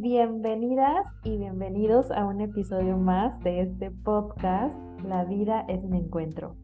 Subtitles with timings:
[0.00, 6.54] Bienvenidas y bienvenidos a un episodio más de este podcast, La vida es un encuentro.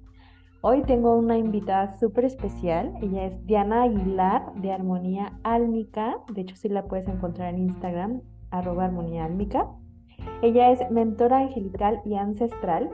[0.61, 6.55] Hoy tengo una invitada súper especial, ella es Diana Aguilar de Armonía Álmica, de hecho
[6.55, 8.21] sí la puedes encontrar en Instagram,
[8.53, 9.69] arroba armonía álmica.
[10.41, 12.89] Ella es mentora angelical y ancestral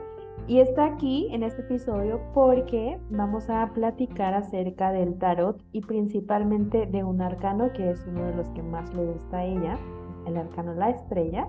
[0.47, 6.87] y está aquí en este episodio porque vamos a platicar acerca del tarot y principalmente
[6.87, 9.77] de un arcano que es uno de los que más le gusta a ella,
[10.25, 11.47] el arcano La Estrella.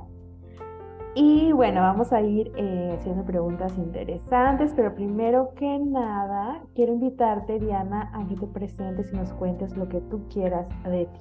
[1.15, 7.59] Y bueno, vamos a ir eh, haciendo preguntas interesantes, pero primero que nada, quiero invitarte,
[7.59, 11.21] Diana, a que te presentes y nos cuentes lo que tú quieras de ti.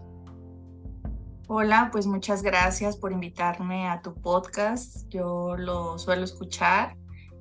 [1.49, 5.09] Hola, pues muchas gracias por invitarme a tu podcast.
[5.09, 6.95] Yo lo suelo escuchar.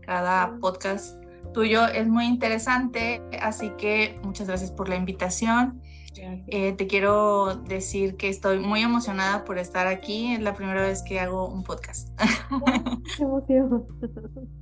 [0.05, 1.23] Cada podcast
[1.55, 5.81] tuyo es muy interesante, así que muchas gracias por la invitación.
[6.17, 10.35] Eh, te quiero decir que estoy muy emocionada por estar aquí.
[10.35, 12.09] Es la primera vez que hago un podcast.
[13.47, 13.65] Qué.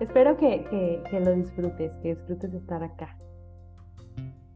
[0.00, 0.64] Espero que,
[1.08, 3.16] que, lo disfrutes, que disfrutes de estar acá.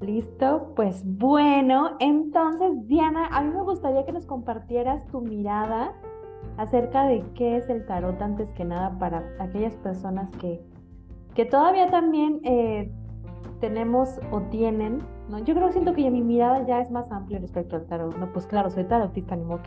[0.00, 5.94] Listo, pues bueno, entonces Diana, a mí me gustaría que nos compartieras tu mirada
[6.56, 10.60] acerca de qué es el tarot antes que nada para aquellas personas que,
[11.34, 12.90] que todavía también eh,
[13.60, 15.38] tenemos o tienen, ¿no?
[15.40, 18.32] Yo creo, siento que mi mirada ya es más amplia respecto al tarot, ¿no?
[18.32, 19.60] Pues claro, soy tarotista, ni modo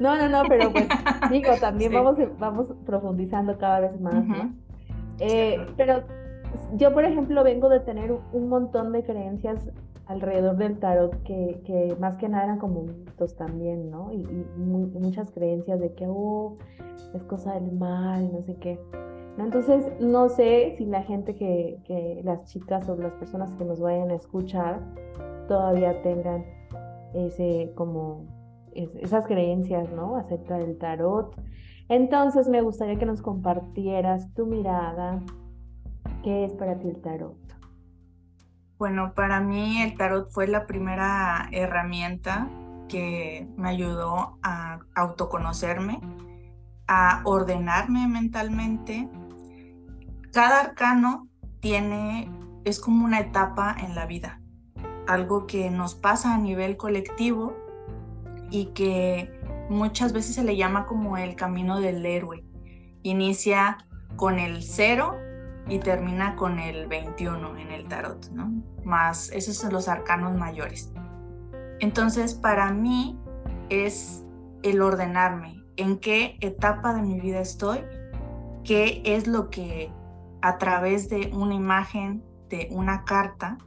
[0.00, 0.86] No, no, no, pero pues
[1.30, 4.52] digo, también vamos, vamos profundizando cada vez más, ¿no?
[5.18, 6.02] Eh, pero
[6.76, 9.68] yo, por ejemplo, vengo de tener un montón de creencias
[10.06, 14.12] alrededor del tarot que, que más que nada eran como mitos también, ¿no?
[14.12, 16.56] Y, muchas creencias de que, oh,
[17.14, 18.78] es cosa del mal, no sé qué.
[19.38, 24.10] Entonces, no sé si la gente que, las chicas o las personas que nos vayan
[24.10, 24.80] a escuchar
[25.48, 26.44] todavía tengan
[27.14, 28.26] ese como
[28.74, 30.16] esas creencias, ¿no?
[30.16, 31.34] Acerca del tarot.
[31.88, 35.20] Entonces, me gustaría que nos compartieras tu mirada.
[36.22, 37.36] ¿Qué es para ti el tarot?
[38.78, 42.48] Bueno, para mí el tarot fue la primera herramienta
[42.88, 46.00] que me ayudó a autoconocerme,
[46.86, 49.08] a ordenarme mentalmente
[50.32, 51.28] cada arcano
[51.60, 52.30] tiene,
[52.64, 54.40] es como una etapa en la vida,
[55.06, 57.54] algo que nos pasa a nivel colectivo
[58.50, 59.30] y que
[59.68, 62.44] muchas veces se le llama como el camino del héroe.
[63.02, 63.78] Inicia
[64.16, 65.16] con el cero
[65.68, 68.52] y termina con el 21 en el tarot, ¿no?
[68.84, 70.92] Más, esos son los arcanos mayores.
[71.80, 73.18] Entonces, para mí
[73.68, 74.24] es
[74.62, 77.80] el ordenarme, en qué etapa de mi vida estoy,
[78.64, 79.90] qué es lo que
[80.42, 83.58] a través de una imagen, de una carta,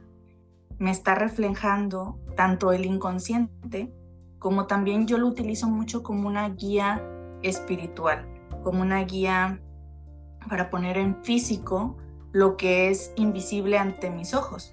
[0.78, 3.92] me está reflejando tanto el inconsciente
[4.38, 7.02] como también yo lo utilizo mucho como una guía
[7.42, 8.28] espiritual,
[8.62, 9.60] como una guía
[10.48, 11.96] para poner en físico
[12.32, 14.72] lo que es invisible ante mis ojos.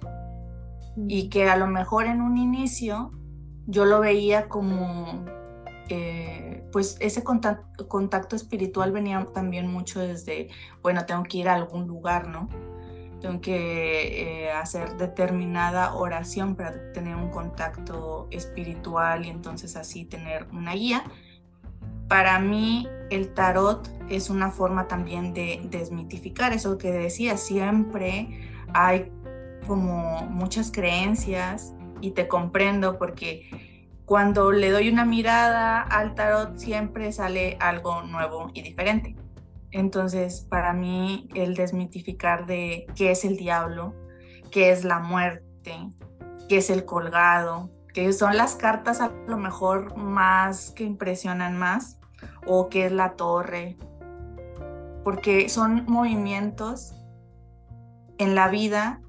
[1.08, 3.10] Y que a lo mejor en un inicio
[3.66, 5.24] yo lo veía como
[5.88, 10.48] eh, pues ese contacto, espiritual venía también mucho desde,
[10.82, 12.48] bueno, tengo que ir a algún lugar, ¿no?
[13.20, 20.46] Tengo que eh, hacer determinada oración para tener un contacto espiritual y entonces así tener
[20.52, 21.04] una guía.
[22.08, 29.10] Para mí el tarot es una forma también de desmitificar eso que decía, siempre hay
[29.66, 33.73] como muchas creencias y te comprendo porque
[34.06, 39.16] cuando le doy una mirada al tarot siempre sale algo nuevo y diferente.
[39.70, 43.94] Entonces, para mí, el desmitificar de qué es el diablo,
[44.50, 45.74] qué es la muerte,
[46.48, 51.98] qué es el colgado, que son las cartas a lo mejor más que impresionan más,
[52.46, 53.76] o qué es la torre,
[55.02, 56.94] porque son movimientos
[58.18, 59.00] en la vida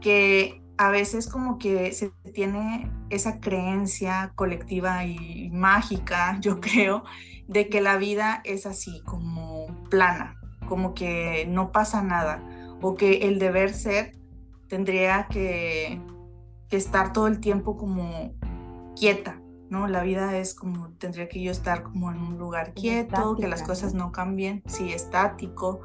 [0.00, 7.04] que a veces como que se tiene esa creencia colectiva y mágica, yo creo,
[7.48, 10.36] de que la vida es así, como plana,
[10.68, 12.42] como que no pasa nada,
[12.80, 14.12] o que el deber ser
[14.68, 16.00] tendría que,
[16.70, 18.32] estar todo el tiempo como
[18.96, 19.38] quieta,
[19.68, 19.88] ¿no?
[19.88, 23.62] La vida es como, tendría que yo estar como en un lugar quieto, que las
[23.62, 25.82] cosas no cambien, sí, estático,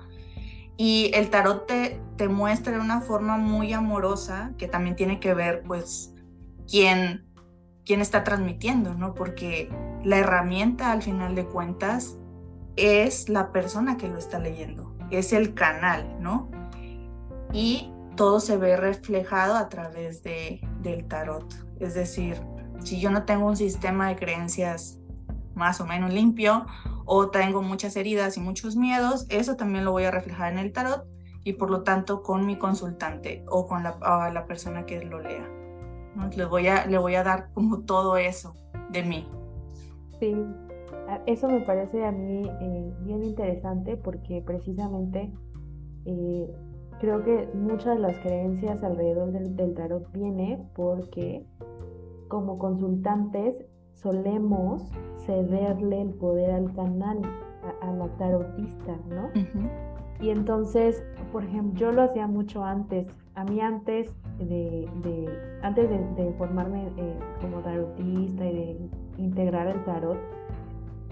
[0.77, 5.33] y el tarot te, te muestra de una forma muy amorosa, que también tiene que
[5.33, 6.13] ver, pues,
[6.69, 7.27] quién,
[7.83, 9.13] quién está transmitiendo, ¿no?
[9.15, 9.69] Porque
[10.03, 12.18] la herramienta, al final de cuentas,
[12.75, 16.51] es la persona que lo está leyendo, es el canal, ¿no?
[17.51, 21.51] Y todo se ve reflejado a través de, del tarot.
[21.79, 22.39] Es decir,
[22.83, 25.00] si yo no tengo un sistema de creencias
[25.57, 26.65] más o menos limpio
[27.06, 30.71] o tengo muchas heridas y muchos miedos, eso también lo voy a reflejar en el
[30.71, 31.06] tarot
[31.44, 33.98] y por lo tanto con mi consultante o con la,
[34.33, 35.50] la persona que lo lea.
[36.36, 38.56] Le, voy a, le voy a dar como todo eso
[38.92, 39.27] de mí.
[40.19, 40.36] Sí,
[41.25, 45.31] eso me parece a mí eh, bien interesante porque precisamente
[46.06, 46.50] eh,
[47.00, 51.45] creo que muchas de las creencias alrededor del, tarot viene porque
[52.27, 53.65] como consultantes
[53.98, 54.92] solemos
[55.26, 57.22] cederle el poder al canal,
[57.82, 59.30] a, la tarotista, ¿no?
[60.20, 63.08] Y entonces, por ejemplo, yo lo hacía mucho antes.
[63.36, 64.88] A mí antes de,
[65.62, 70.18] antes de, formarme eh, como tarotista y de integrar el tarot,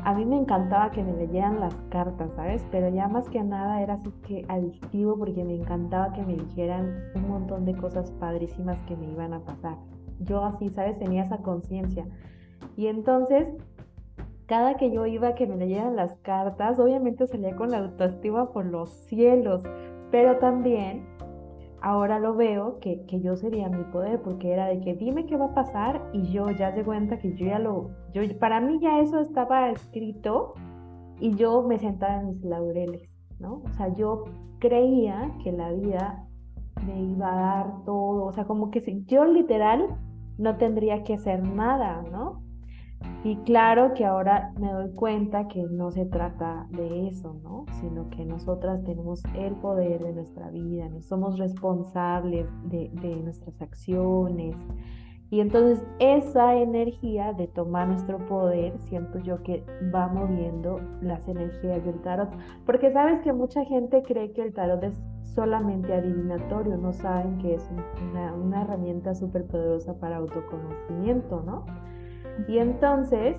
[0.03, 2.63] a mí me encantaba que me leyeran las cartas, ¿sabes?
[2.71, 6.95] Pero ya más que nada era así que adictivo porque me encantaba que me dijeran
[7.15, 9.77] un montón de cosas padrísimas que me iban a pasar.
[10.19, 10.99] Yo así, ¿sabes?
[10.99, 12.05] Tenía esa conciencia.
[12.75, 13.47] Y entonces,
[14.45, 18.51] cada que yo iba a que me leyeran las cartas, obviamente salía con la autoestima
[18.51, 19.63] por los cielos,
[20.11, 21.05] pero también
[21.81, 25.37] ahora lo veo que, que, yo sería mi poder, porque era de que dime qué
[25.37, 28.79] va a pasar y yo ya de cuenta que yo ya lo, yo, para mí
[28.81, 30.53] ya eso estaba escrito
[31.19, 33.09] y yo me sentaba en mis laureles,
[33.39, 33.61] ¿no?
[33.65, 34.25] O sea, yo
[34.59, 36.25] creía que la vida
[36.85, 39.97] me iba a dar todo, o sea, como que si, yo literal
[40.37, 42.41] no tendría que hacer nada, ¿no?
[43.25, 47.65] Y claro que ahora me doy cuenta que no se trata de eso, ¿no?
[47.81, 52.89] Sino que nosotras tenemos el poder de nuestra vida, somos responsables de,
[53.23, 54.55] nuestras acciones.
[55.31, 61.83] Y entonces esa energía de tomar nuestro poder, siento yo que va moviendo las energías
[61.83, 62.29] del tarot.
[62.63, 65.03] Porque sabes que mucha gente cree que el tarot es
[65.33, 67.69] solamente adivinatorio, no saben que es
[68.11, 71.65] una, una herramienta súper poderosa para autoconocimiento, ¿no?
[72.47, 73.37] Y entonces,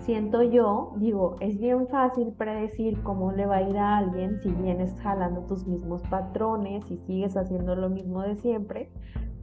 [0.00, 4.50] siento yo, digo, es bien fácil predecir cómo le va a ir a alguien si
[4.50, 8.90] vienes jalando tus mismos patrones y sigues haciendo lo mismo de siempre.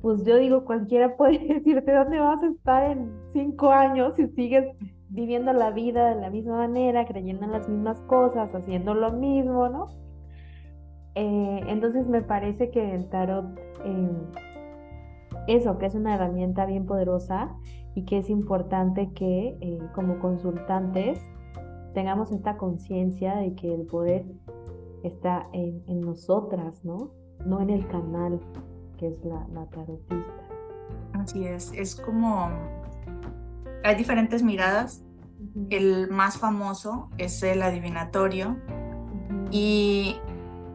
[0.01, 4.65] Pues yo digo, cualquiera puede decirte dónde vas a estar en cinco años si sigues
[5.09, 9.69] viviendo la vida de la misma manera, creyendo en las mismas cosas, haciendo lo mismo,
[9.69, 9.89] ¿no?
[11.15, 14.11] Eh, entonces me parece que el tarot, eh,
[15.47, 17.55] eso, que es una herramienta bien poderosa
[17.95, 21.19] y que es importante que eh, como consultantes
[21.93, 24.25] tengamos esta conciencia de que el poder
[25.03, 27.11] está en, nosotras, ¿no?
[27.45, 28.39] No en el canal
[28.97, 30.15] que es la, tarotista.
[31.13, 32.49] Así es, es como
[33.83, 35.03] hay diferentes miradas.
[35.69, 38.57] El más famoso es el adivinatorio
[39.51, 40.17] y,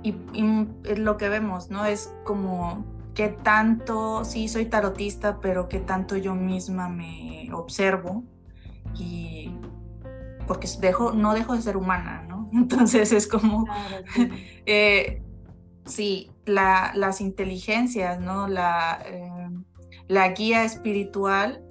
[0.02, 1.84] y, y, lo que vemos, ¿no?
[1.84, 2.84] Es como
[3.14, 8.24] qué tanto, sí, soy tarotista, pero qué tanto yo misma me observo
[8.98, 9.54] y
[10.46, 12.50] porque dejo, no dejo de ser humana, ¿no?
[12.52, 13.66] Entonces es como,
[14.66, 15.22] eh,
[15.84, 18.48] sí, la, las inteligencias, ¿no?
[18.48, 19.50] La, eh,
[20.08, 21.64] la guía espiritual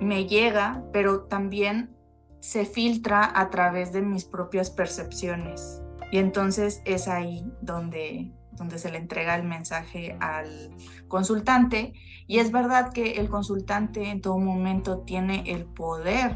[0.00, 1.94] me llega, pero también
[2.40, 5.82] se filtra a través de mis propias percepciones.
[6.10, 10.70] Y entonces es ahí donde donde se le entrega el mensaje al
[11.08, 11.92] consultante.
[12.26, 16.34] Y es verdad que el consultante en todo momento tiene el poder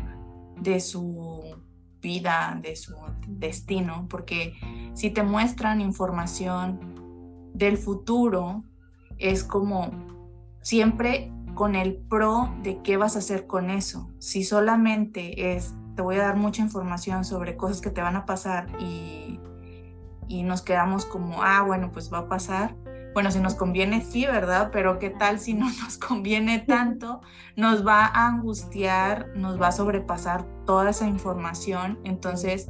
[0.60, 1.56] de su
[2.00, 2.94] vida, de su
[3.26, 4.54] destino, porque
[4.92, 8.64] si te muestran información del futuro,
[9.18, 9.90] es como
[10.60, 14.10] siempre con el pro de qué vas a hacer con eso.
[14.18, 18.26] Si solamente es, te voy a dar mucha información sobre cosas que te van a
[18.26, 19.23] pasar y
[20.28, 22.74] y nos quedamos como, ah, bueno, pues va a pasar.
[23.14, 24.70] Bueno, si nos conviene, sí, ¿verdad?
[24.72, 27.20] Pero ¿qué tal si no nos conviene tanto?
[27.56, 32.00] Nos va a angustiar, nos va a sobrepasar toda esa información.
[32.04, 32.68] Entonces,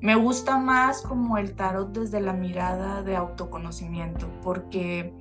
[0.00, 5.14] me gusta más como el tarot desde la mirada de autoconocimiento, porque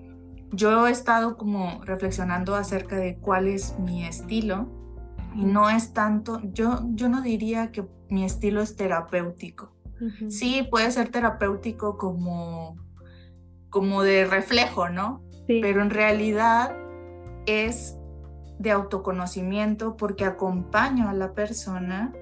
[0.52, 4.68] yo he estado como reflexionando acerca de cuál es mi estilo
[5.36, 9.73] y no es tanto, yo, yo no diría que mi estilo es terapéutico
[10.29, 12.77] Sí, puede ser terapéutico como,
[13.69, 15.24] como de reflejo, ¿no?
[15.48, 16.75] Pero en realidad
[17.45, 17.98] es
[18.60, 22.13] de autoconocimiento porque acompaño a la persona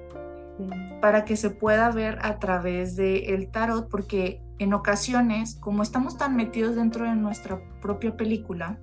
[1.01, 6.35] para que se pueda ver a través del tarot, porque en ocasiones, como estamos tan
[6.35, 8.79] metidos dentro de nuestra propia película,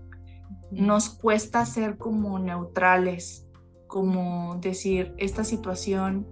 [0.70, 3.46] nos cuesta ser como neutrales,
[3.86, 6.26] como decir, esta situación,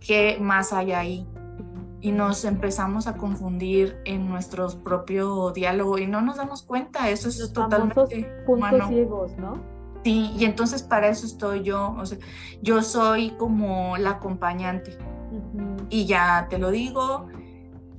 [0.00, 1.28] ¿qué más hay ahí?
[2.04, 7.30] Y nos empezamos a confundir en nuestro propio diálogo y no nos damos cuenta, eso
[7.30, 9.58] es totalmente puntos ciegos, ¿no?
[10.04, 12.18] Sí, y entonces para eso estoy yo, o sea,
[12.60, 14.98] yo soy como la acompañante.
[15.88, 17.28] Y ya te lo digo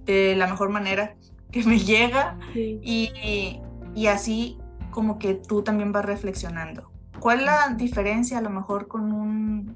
[0.05, 1.15] de la mejor manera
[1.51, 3.59] que me llega y,
[3.95, 4.59] y así
[4.91, 6.91] como que tú también vas reflexionando.
[7.19, 9.75] ¿Cuál es la diferencia a lo mejor con un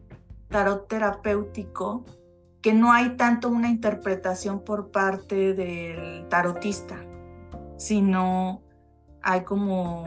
[0.49, 2.05] tarot terapéutico?
[2.61, 6.97] Que no hay tanto una interpretación por parte del tarotista,
[7.77, 8.61] sino
[9.21, 10.05] hay como,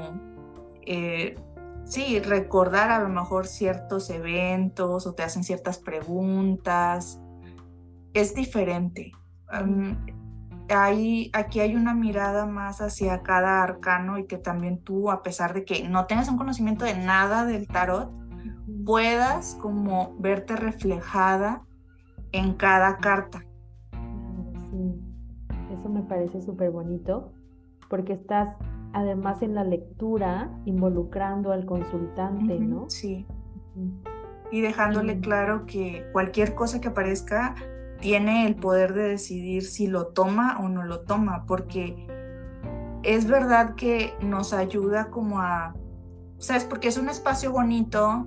[0.87, 1.37] eh,
[1.85, 7.21] sí, recordar a lo mejor ciertos eventos o te hacen ciertas preguntas.
[8.13, 9.13] Es diferente
[10.73, 15.65] aquí hay una mirada más hacia cada arcano y que también tú, a pesar de
[15.65, 18.11] que no tengas un conocimiento de nada del tarot,
[18.85, 21.63] puedas como verte reflejada
[22.33, 23.45] en cada carta.
[24.71, 25.01] Sí,
[25.71, 27.33] eso me parece súper bonito
[27.89, 28.57] porque estás
[28.93, 32.89] además en la lectura involucrando al consultante, ¿no?
[32.89, 33.27] Sí.
[34.51, 37.55] Y dejándole claro que cualquier cosa que aparezca
[38.01, 42.07] tiene el poder de decidir si lo toma o no lo toma, porque
[43.03, 45.75] es verdad que nos ayuda como a,
[46.39, 46.65] ¿sabes?
[46.65, 48.27] Porque es un espacio bonito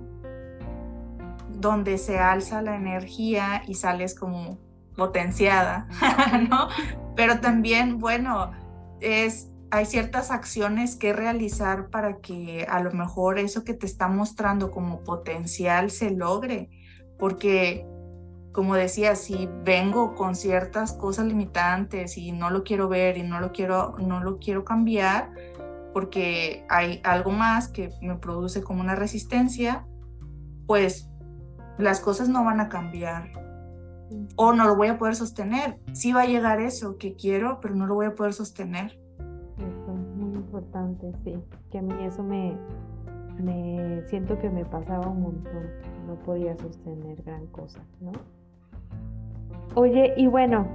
[1.66, 4.58] donde se alza la energía y sales como
[4.96, 5.88] potenciada,
[6.50, 6.68] ¿no?
[7.14, 8.52] Pero también, bueno,
[9.00, 14.08] es, hay ciertas acciones que realizar para que a lo mejor eso que te está
[14.08, 16.70] mostrando como potencial se logre,
[17.18, 17.86] porque
[18.52, 23.38] como decía, si vengo con ciertas cosas limitantes y no lo quiero ver y no
[23.38, 25.30] lo quiero, no lo quiero cambiar,
[25.92, 29.86] porque hay algo más que me produce como una resistencia,
[30.66, 31.10] pues
[31.78, 33.30] las cosas no van a cambiar
[34.36, 35.78] o no lo voy a poder sostener.
[35.92, 38.98] Sí va a llegar eso que quiero, pero no lo voy a poder sostener.
[39.58, 41.34] Eso es muy importante, sí.
[41.70, 42.56] Que a mí eso me,
[43.42, 45.66] me siento que me pasaba un montón.
[46.06, 48.12] No podía sostener gran cosa, ¿no?
[49.74, 50.66] Oye, y bueno,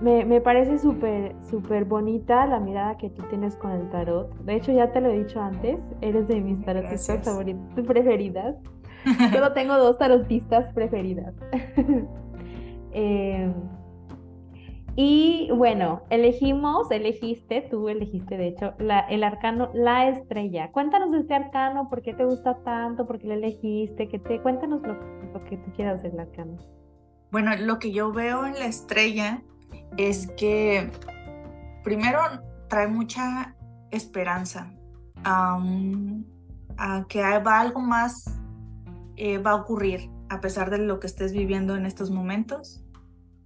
[0.00, 4.32] me, parece súper, súper bonita la mirada que tú tienes con el tarot.
[4.44, 8.56] De hecho, ya te lo he dicho antes, eres de mis tarotistas favoritas, preferidas.
[9.32, 11.34] Solo tengo dos tarotistas preferidas.
[12.90, 13.52] Em,
[14.96, 20.72] y bueno, elegimos, elegiste, tú elegiste de hecho, el arcano La Estrella.
[20.72, 24.40] Cuéntanos de este arcano, por qué te gusta tanto, por qué lo elegiste, que te,
[24.40, 24.98] cuéntanos lo,
[25.44, 26.56] que tú quieras del arcano.
[27.30, 29.40] Bueno, lo que yo veo en la estrella
[29.96, 30.90] es que
[31.84, 32.18] primero
[32.68, 33.54] trae mucha
[33.92, 34.72] esperanza
[35.24, 35.60] a
[37.08, 38.40] que va algo más
[39.18, 42.82] eh, va a ocurrir a pesar de lo que estés viviendo en estos momentos.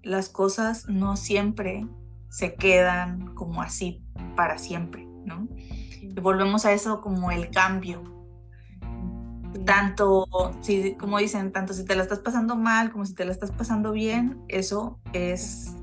[0.02, 1.86] Las cosas no siempre
[2.28, 4.02] se quedan como así
[4.36, 5.48] para siempre, ¿no?
[6.00, 8.02] Y volvemos a eso como el cambio,
[9.64, 10.26] tanto,
[10.60, 13.50] si, como dicen, tanto si te la estás pasando mal como si te la estás
[13.50, 15.76] pasando bien, eso es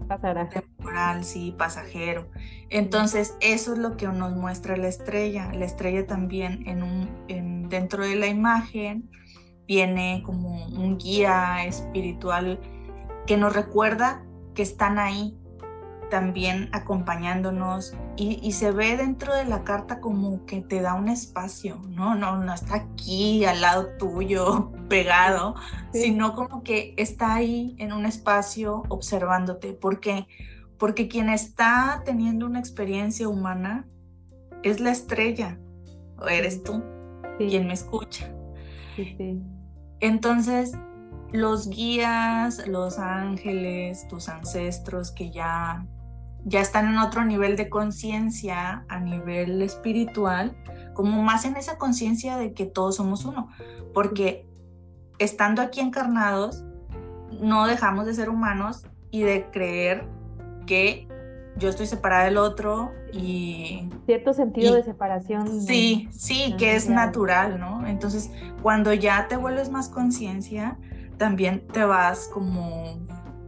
[0.52, 2.30] temporal, sí, pasajero.
[2.70, 5.52] Entonces, eso es lo que nos muestra la estrella.
[5.54, 9.10] La estrella también en un, en, dentro de la imagen
[9.70, 12.60] viene como un guía espiritual
[13.28, 15.38] que nos recuerda que están ahí,
[16.10, 21.80] también acompañándonos y, se ve dentro de la carta como que te da un espacio,
[21.88, 22.16] ¿no?
[22.16, 25.54] No, no está aquí al lado tuyo, pegado,
[25.94, 29.74] sino como que está ahí en un espacio observándote.
[29.74, 30.26] ¿Por qué?
[30.80, 33.88] Porque quien está teniendo una experiencia humana
[34.64, 35.60] es la estrella,
[36.18, 36.84] o eres tú,
[37.38, 38.34] quien me escucha.
[40.00, 40.74] Entonces,
[41.32, 45.86] los guías, los ángeles, tus ancestros que ya
[46.46, 50.56] ya están en otro nivel de conciencia a nivel espiritual,
[50.94, 53.50] como más en esa conciencia de que todos somos uno,
[53.94, 54.48] porque
[55.18, 56.64] estando aquí encarnados,
[57.40, 60.08] no dejamos de ser humanos y de creer
[60.66, 61.08] que
[61.60, 63.90] yo estoy separada del otro y...
[64.06, 65.62] Cierto sentido de separación.
[65.62, 67.86] Sí, sí, que es natural, ¿no?
[67.86, 70.78] Entonces, cuando ya te vuelves más conciencia,
[71.18, 73.00] también te vas como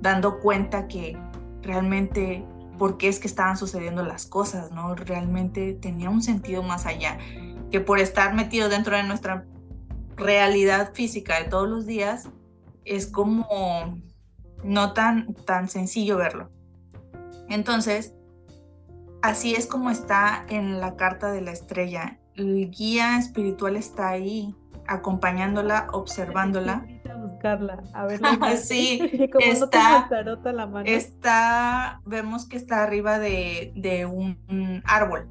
[0.02, 1.18] dando cuenta que
[1.62, 2.46] realmente
[2.78, 4.96] por qué es que estaban sucediendo las cosas, ¿no?
[4.96, 7.18] Realmente tenía un sentido más allá,
[7.72, 9.46] que por estar metido dentro de nuestra
[10.18, 12.30] realidad física de todos los días,
[12.84, 13.98] es como
[14.64, 16.50] no tan, tan sencillo verlo.
[17.52, 18.16] Entonces,
[19.22, 22.20] así es como está en la carta de la estrella.
[22.36, 24.56] El guía espiritual está ahí,
[24.88, 26.86] acompañándola, observándola
[27.22, 28.20] buscarla, a ver.
[28.58, 29.00] sí,
[29.40, 30.08] está,
[30.52, 30.86] la mano.
[30.86, 35.28] está, vemos que está arriba de, un, árbol.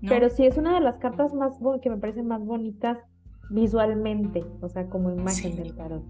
[0.00, 2.98] Pero sí es una de las cartas más que me parecen más bonitas
[3.50, 6.02] visualmente, o sea, como imagen del tarot.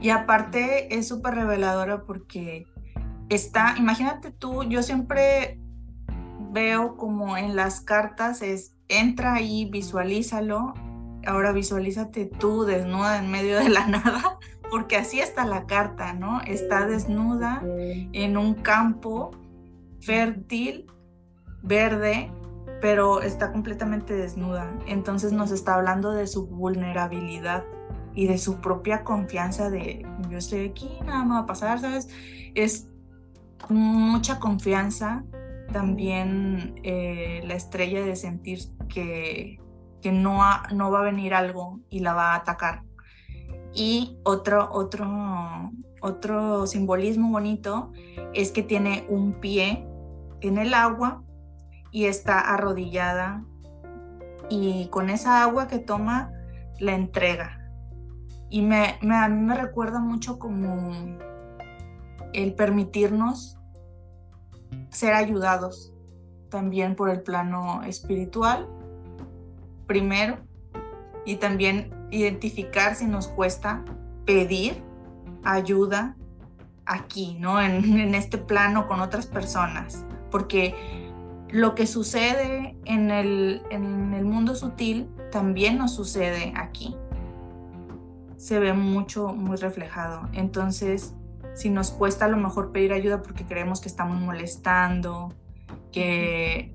[0.00, 2.64] Y aparte es súper reveladora porque
[3.34, 5.58] está, imagínate tú, yo siempre
[6.50, 10.74] veo como en las cartas es, entra ahí, visualízalo,
[11.26, 14.38] ahora visualízate tú desnuda en medio de la nada,
[14.70, 16.40] porque así está la carta, ¿no?
[16.42, 17.62] Está desnuda
[18.12, 19.30] en un campo
[20.00, 20.86] fértil,
[21.62, 22.30] verde,
[22.80, 24.70] pero está completamente desnuda.
[24.86, 27.64] Entonces nos está hablando de su vulnerabilidad
[28.14, 32.08] y de su propia confianza de yo estoy aquí, nada me va a pasar, ¿sabes?
[32.54, 32.88] Es
[33.68, 35.24] mucha confianza,
[35.72, 39.58] también eh, la estrella de sentir que,
[40.00, 40.40] que no,
[40.74, 42.82] no va a venir algo y la va a atacar.
[43.74, 47.92] Y otro, otro, otro simbolismo bonito
[48.34, 49.86] es que tiene un pie
[50.40, 51.22] en el agua
[51.90, 53.44] y está arrodillada
[54.50, 56.32] y con esa agua que toma
[56.78, 57.58] la entrega.
[58.50, 60.92] Y me, a mí me recuerda mucho como
[62.32, 63.58] el permitirnos
[64.90, 65.92] ser ayudados
[66.48, 68.68] también por el plano espiritual,
[69.86, 70.38] primero,
[71.24, 73.84] y también identificar si nos cuesta
[74.26, 74.82] pedir
[75.44, 76.16] ayuda
[76.84, 77.60] aquí, ¿no?
[77.60, 80.74] En, en este plano con otras personas, porque
[81.52, 86.96] lo que sucede en el, en el mundo sutil también nos sucede aquí.
[88.36, 90.28] Se ve mucho, muy reflejado.
[90.32, 91.14] Entonces,
[91.54, 95.34] si nos cuesta a lo mejor pedir ayuda porque creemos que estamos molestando,
[95.90, 96.74] que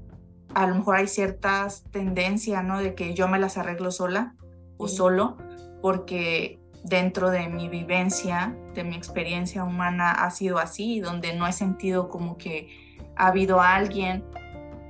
[0.54, 2.80] a lo mejor hay ciertas tendencias, ¿no?
[2.80, 4.36] De que yo me las arreglo sola
[4.78, 5.38] o solo,
[5.82, 11.54] porque dentro de mi vivencia, de mi experiencia humana ha sido así, donde no he
[11.54, 14.24] sentido como que ha habido alguien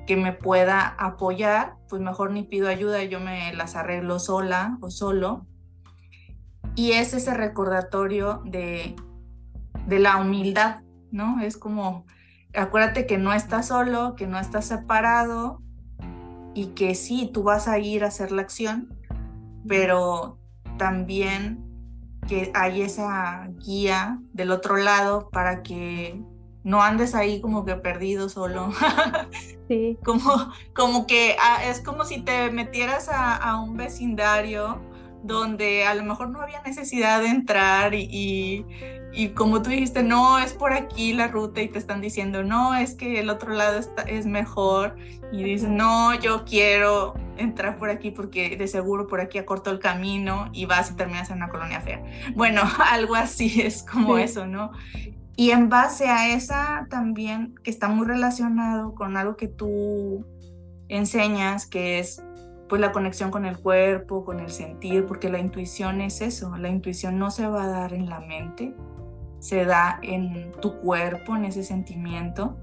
[0.06, 4.89] que me pueda apoyar, pues mejor ni pido ayuda, yo me las arreglo sola o
[4.89, 5.46] solo.
[6.75, 8.96] Y es ese recordatorio de,
[9.88, 11.41] de la humildad, ¿no?
[11.41, 12.06] Es como,
[12.53, 15.61] acuérdate que no estás solo, que no estás separado
[16.53, 18.94] y que sí, tú vas a ir a hacer la acción,
[19.68, 20.38] pero
[20.77, 21.64] también
[22.27, 26.22] que hay esa guía del otro lado para que
[26.64, 28.72] no andes ahí como que perdido solo.
[29.68, 29.98] Sí.
[30.03, 34.81] como, como que ah, es como si te metieras a, un vecindario
[35.24, 38.66] donde a lo mejor no había necesidad de entrar y, y,
[39.30, 42.94] como tú dijiste, no, es por aquí la ruta y te están diciendo, no, es
[42.94, 44.96] que el otro lado está, es mejor
[45.32, 49.80] y dices, no, yo quiero entrar por aquí porque de seguro por aquí acorto el
[49.80, 52.03] camino y vas y terminas en una colonia fea.
[52.36, 54.72] Bueno, algo así es como eso, ¿no?
[55.36, 60.25] Y en base a esa también, que está muy relacionado con algo que tú
[60.90, 62.24] enseñas, que es
[62.70, 66.70] pues la conexión con el cuerpo, con el sentir, porque la intuición es eso, la
[66.70, 68.74] intuición no se va a dar en la mente,
[69.39, 72.57] se da en tu cuerpo, en ese sentimiento.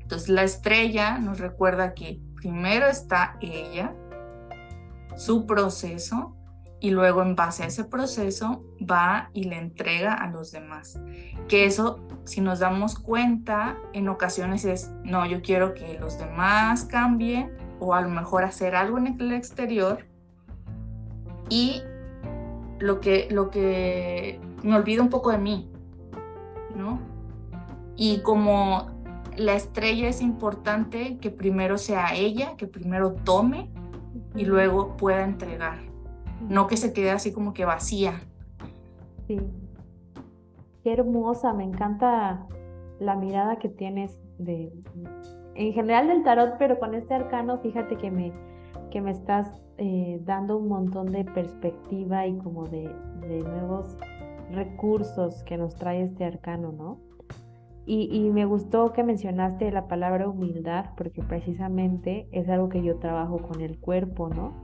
[0.00, 3.94] Entonces la estrella nos recuerda que primero está ella,
[5.16, 6.34] su proceso,
[6.84, 11.00] y luego en base a ese proceso va y le entrega a los demás.
[11.48, 16.84] Que eso, si nos damos cuenta, en ocasiones es, no, yo quiero que los demás
[16.84, 20.06] cambien o a lo mejor hacer algo en el exterior
[21.48, 21.82] y
[22.80, 25.72] lo que, lo que me olvido un poco de mí,
[26.76, 27.00] ¿no?
[27.96, 28.90] Y como
[29.36, 33.70] la estrella es importante que primero sea ella, que primero tome
[34.34, 35.94] y luego pueda entregar
[36.48, 38.20] no que se quede así como que vacía.
[39.26, 39.40] Sí.
[40.82, 42.46] Qué hermosa, me encanta
[43.00, 44.72] la mirada que tienes de
[45.56, 48.32] en general del tarot, pero con este arcano, fíjate que me,
[48.90, 53.96] que me estás eh, dando un montón de perspectiva y como de, de, nuevos
[54.52, 57.00] recursos que nos trae este arcano, ¿no?
[57.86, 63.36] Y, me gustó que mencionaste la palabra humildad, porque precisamente es algo que yo trabajo
[63.38, 64.54] con el cuerpo, ¿no?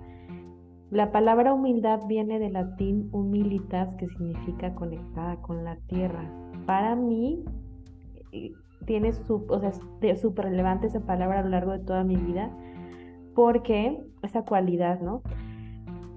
[0.91, 6.33] La palabra humildad viene del latín humilitas, que significa conectada con la tierra.
[6.65, 7.45] Para mí,
[8.33, 8.53] eh,
[8.87, 12.17] tiene su, o sea, es súper relevante esa palabra a lo largo de toda mi
[12.17, 12.51] vida,
[13.35, 15.21] porque, esa cualidad, ¿no?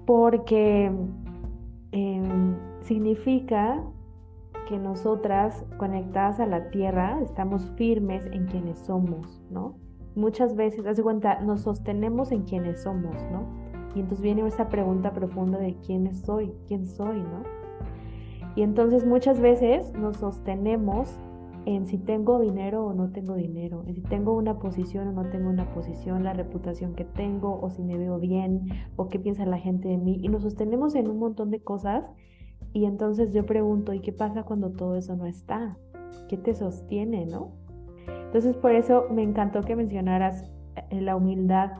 [0.06, 0.90] Porque
[1.94, 3.80] em, significa
[4.68, 9.76] que nosotras, conectadas a la tierra, estamos firmes en quienes somos, ¿no?
[10.16, 13.46] Muchas veces, haz de cuenta, nos sostenemos en quienes somos, ¿no?
[13.94, 17.44] Y entonces viene esa pregunta profunda de quién soy, quién soy, ¿no?
[18.56, 21.20] Y entonces muchas veces nos sostenemos
[21.66, 25.30] en si tengo dinero o no tengo dinero, en si tengo una posición o no
[25.30, 29.46] tengo una posición, la reputación que tengo o si me veo bien o qué piensa
[29.46, 30.20] la gente de mí.
[30.22, 32.04] Y nos sostenemos en un montón de cosas
[32.72, 35.78] y entonces yo pregunto, ¿y qué pasa cuando todo eso no está?
[36.28, 37.52] ¿Qué te sostiene, no?
[38.06, 40.52] Entonces por eso me encantó que mencionaras
[40.90, 41.70] eh, la humildad,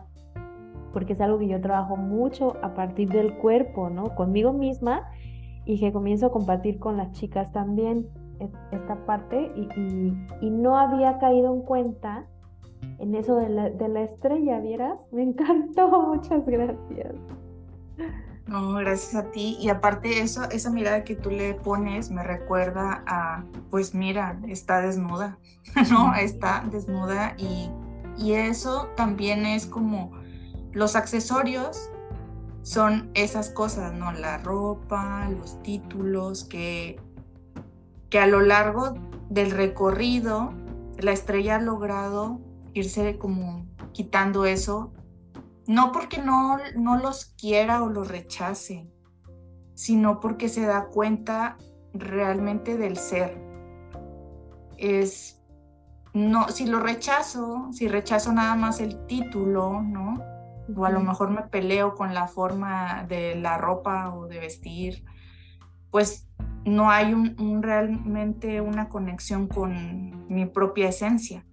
[0.92, 4.14] porque es algo que yo trabajo mucho a partir del cuerpo, ¿no?
[4.14, 5.02] Conmigo misma
[5.66, 8.06] y que comienzo a compartir con las chicas también
[8.70, 12.26] esta parte y, no había caído en cuenta
[12.98, 15.00] en eso de la, de la estrella, ¿vieras?
[15.12, 17.14] Me encantó, muchas gracias.
[18.46, 19.56] No, gracias a ti.
[19.58, 24.80] Y aparte eso, esa mirada que tú le pones me recuerda a, pues mira, está
[24.80, 25.38] desnuda,
[25.90, 26.14] ¿no?
[26.14, 27.70] Está desnuda y,
[28.18, 30.12] y eso también es como
[30.72, 31.90] los accesorios
[32.62, 34.12] son esas cosas, ¿no?
[34.12, 36.98] La ropa, los títulos que
[38.14, 38.94] que a lo largo
[39.28, 40.54] del recorrido
[41.00, 42.40] la estrella ha logrado
[42.72, 44.92] irse como quitando eso,
[45.66, 48.88] no porque no, no los quiera o los rechace,
[49.74, 51.56] sino porque se da cuenta
[51.92, 53.36] realmente del ser.
[54.76, 55.42] Es,
[56.12, 60.22] no, si lo rechazo, si rechazo nada más el título, ¿no?
[60.76, 65.04] O a lo mejor me peleo con la forma de la ropa o de vestir,
[65.90, 66.28] pues
[66.64, 71.44] no hay un, realmente una conexión con mi propia esencia,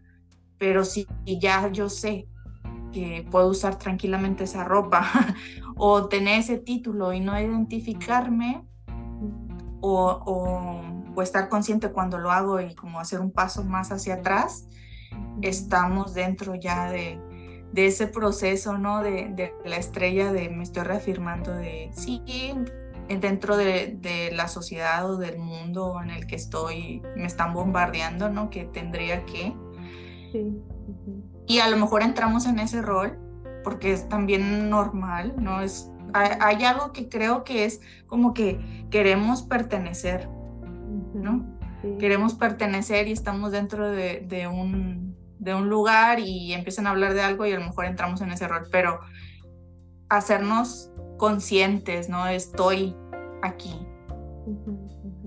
[0.58, 2.28] pero si ya yo sé
[2.92, 5.10] que puedo usar tranquilamente esa ropa
[5.76, 8.66] o tener ese título y no identificarme
[9.82, 10.82] o,
[11.22, 14.68] estar consciente cuando lo hago y como hacer un paso más hacia atrás,
[15.42, 17.20] estamos dentro ya de,
[17.76, 19.04] ese proceso, ¿no?
[19.04, 22.24] De, de, la estrella de me estoy reafirmando de, sí,
[23.20, 28.50] dentro de, la sociedad o del mundo en el que estoy, me están bombardeando, ¿no?
[28.50, 29.54] Que tendría que.
[31.48, 33.18] Y a lo mejor entramos en ese rol
[33.64, 35.62] porque es también normal, ¿no?
[35.62, 40.30] Es, hay, algo que creo que es como que queremos pertenecer,
[41.14, 41.46] ¿no?
[42.00, 47.22] Queremos pertenecer y estamos dentro de, un, de un lugar y empiezan a hablar de
[47.22, 49.00] algo y a lo mejor entramos en ese rol, pero
[50.10, 50.91] hacernos
[51.22, 52.26] conscientes, ¿no?
[52.26, 52.96] Estoy
[53.44, 53.76] aquí.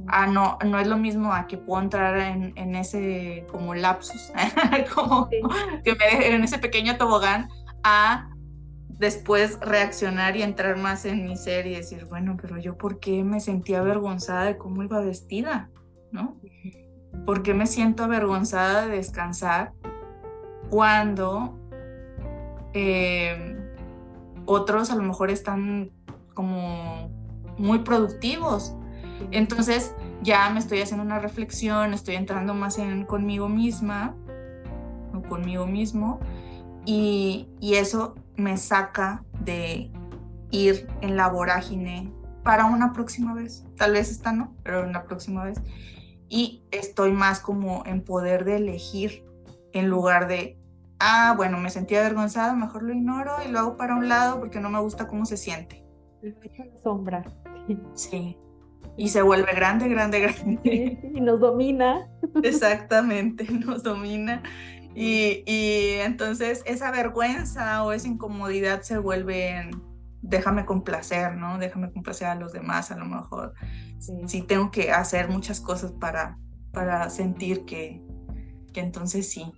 [0.08, 4.32] Ah, no, no es lo mismo a que puedo entrar en, ese como lapsus,
[4.94, 7.48] como que me en ese pequeño tobogán,
[7.84, 8.28] a
[8.88, 13.22] después reaccionar y entrar más en mi ser y decir, bueno, pero yo por qué
[13.22, 15.70] me sentía avergonzada de cómo iba vestida,
[16.10, 16.40] ¿no?
[17.24, 19.74] ¿Por qué me siento avergonzada de descansar
[20.70, 21.56] cuando
[22.72, 23.53] eh,
[24.46, 25.90] otros a lo mejor están
[26.34, 27.10] como
[27.58, 28.74] muy productivos.
[29.30, 34.14] Entonces ya me estoy haciendo una reflexión, estoy entrando más en conmigo misma
[35.14, 36.20] o conmigo mismo
[36.84, 39.90] y, eso me saca de
[40.50, 43.64] ir en la vorágine para una próxima vez.
[43.76, 45.60] Tal vez esta no, pero una próxima vez.
[46.28, 49.24] Y estoy más como en poder de elegir
[49.72, 50.58] en lugar de,
[51.04, 54.60] ah, bueno, me sentí avergonzada, mejor lo ignoro y lo hago para un lado porque
[54.60, 55.84] no me gusta cómo se siente.
[56.82, 57.22] Sombra.
[57.94, 58.36] Sí.
[58.96, 61.10] Y se vuelve grande, grande, grande.
[61.14, 62.08] y nos domina.
[62.42, 64.42] Exactamente, nos domina.
[64.94, 65.42] Y,
[66.04, 69.70] entonces esa vergüenza o esa incomodidad se vuelve en,
[70.22, 71.58] déjame complacer, ¿no?
[71.58, 73.54] Déjame complacer a los demás a lo mejor.
[74.26, 76.38] Sí, tengo que hacer muchas cosas para,
[76.72, 78.00] para sentir que,
[78.72, 79.52] que entonces sí,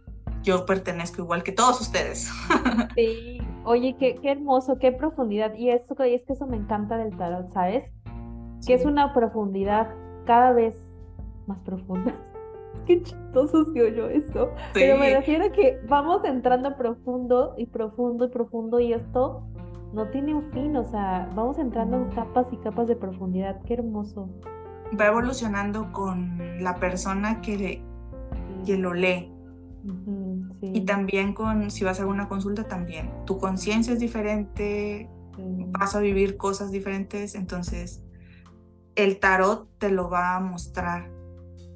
[0.47, 2.31] yo pertenezco igual que todos ustedes.
[2.95, 5.55] Sí, oye, qué, qué hermoso, qué profundidad.
[5.55, 7.91] Y esto, y es que eso me encanta del tarot, ¿sabes?
[8.67, 9.89] que es una profundidad
[10.25, 10.75] cada vez
[11.47, 12.15] más profunda.
[12.87, 14.51] Qué chistoso se oyó eso.
[14.75, 19.43] Pero me refiero a que vamos entrando profundo y profundo y profundo y esto
[19.93, 23.61] no tiene un fin, o sea, vamos entrando en capas y capas de profundidad.
[23.65, 24.29] Qué hermoso.
[25.01, 27.83] Va evolucionando con la persona que,
[28.67, 29.33] que lo lee.
[30.73, 33.11] Y también con, si vas a una consulta, también.
[33.27, 35.09] Tu conciencia es diferente,
[35.69, 38.03] vas a vivir cosas diferentes, entonces
[38.95, 41.11] el tarot te lo va a mostrar,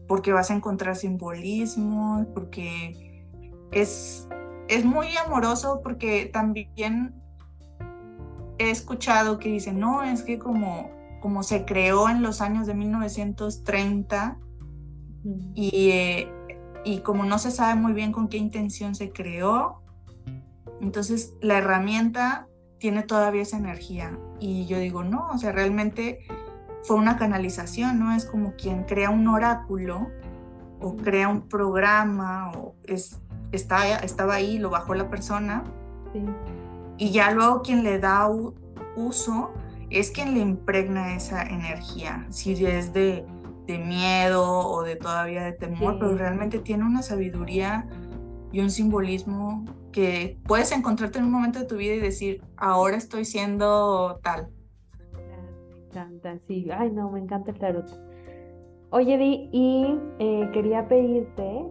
[0.08, 3.26] porque vas a encontrar simbolismos, porque
[3.70, 4.26] es,
[4.68, 7.14] es muy amoroso, porque también
[8.58, 12.74] he escuchado que dicen, no, es que como, como se creó en los años de
[12.74, 14.38] 1930
[15.54, 16.32] y, eh,
[16.84, 19.82] y como no se sabe muy bien con qué intención se creó,
[20.80, 22.46] entonces la herramienta
[22.78, 24.18] tiene todavía esa energía.
[24.38, 26.20] Y yo digo, no, o sea, realmente
[26.82, 28.14] fue una canalización, ¿no?
[28.14, 30.08] Es como quien crea un oráculo
[30.80, 33.20] o crea un programa o es,
[33.52, 35.62] está, estaba ahí, lo bajó la persona.
[36.96, 38.28] Y ya luego quien le da
[38.96, 39.52] uso
[39.90, 43.26] es quien le impregna esa energía, si es de,
[43.70, 47.86] de miedo o de todavía de temor, pero realmente tiene una sabiduría
[48.52, 52.96] y un simbolismo que puedes encontrarte en un momento de tu vida y decir, ahora
[52.96, 54.48] estoy siendo tal.
[55.72, 57.90] Me encanta, sí, ay no, me encanta el tarot.
[58.90, 61.64] Oye, Di, y eh, quería pedirte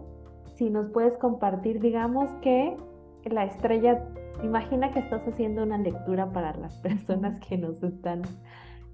[0.56, 2.76] si nos puedes compartir, digamos que
[3.24, 4.02] la estrella
[4.42, 8.22] Imagina que estás haciendo una lectura para las personas que nos están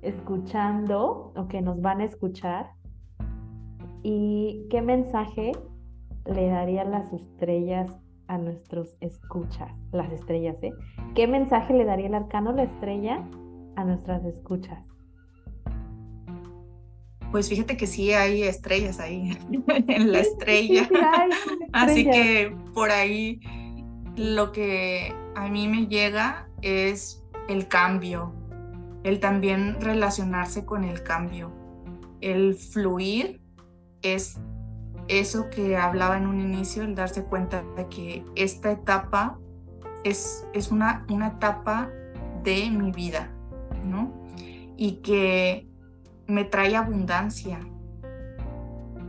[0.02, 2.70] escuchando o que nos van a escuchar.
[4.02, 5.52] ¿Y qué mensaje
[6.24, 7.90] le darían las estrellas
[8.28, 9.72] a nuestros escuchas?
[9.92, 10.72] Las estrellas, ¿eh?
[11.14, 13.24] ¿Qué mensaje le daría el arcano la estrella
[13.76, 14.96] a nuestras escuchas?
[17.30, 19.36] Pues fíjate que sí hay estrellas ahí
[19.88, 20.88] en la estrella.
[21.72, 23.40] Así que por ahí
[24.16, 28.32] lo que a mí me llega es el cambio,
[29.04, 31.52] el también relacionarse con el cambio.
[32.20, 33.40] El fluir
[34.14, 34.38] es
[35.08, 39.38] eso que hablaba en un inicio, el darse cuenta de que esta etapa
[40.04, 41.90] es, es una, una etapa
[42.42, 43.30] de mi vida,
[43.84, 44.12] ¿no?
[44.76, 45.68] Y que
[46.26, 47.60] me trae abundancia.